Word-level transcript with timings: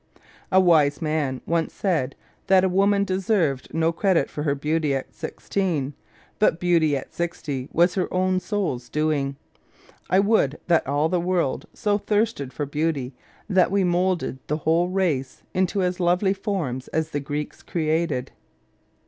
A 0.51 0.59
wise 0.59 0.99
man 0.99 1.41
once 1.45 1.71
said 1.75 2.15
that 2.47 2.63
a 2.63 2.69
woman 2.69 3.03
deserved 3.03 3.71
no 3.71 3.91
credit 3.91 4.31
for 4.31 4.41
her 4.41 4.55
beauty 4.55 4.95
at 4.95 5.13
sixteen, 5.13 5.93
but 6.39 6.59
beauty 6.59 6.97
at 6.97 7.13
sixty 7.13 7.69
was 7.71 7.93
her 7.93 8.11
own 8.11 8.39
soul's 8.39 8.89
doing. 8.89 9.35
I 10.09 10.19
would 10.19 10.59
that 10.65 10.87
all 10.87 11.07
the 11.07 11.21
world 11.21 11.67
so 11.75 11.99
thirsted 11.99 12.51
for 12.51 12.65
beauty 12.65 13.13
that 13.47 13.69
we 13.69 13.83
moulded 13.83 14.39
the 14.47 14.57
whole 14.57 14.89
race 14.89 15.43
mto 15.53 15.83
as 15.83 15.99
lovely 15.99 16.33
forms 16.33 16.87
as 16.87 17.11
the 17.11 17.19
Greeks 17.19 17.61
created. 17.61 18.31